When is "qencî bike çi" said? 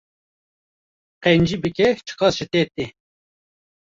1.23-2.13